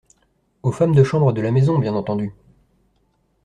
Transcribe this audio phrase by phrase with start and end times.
[0.63, 2.31] Aux femmes de chambre de la maison, bien entendu!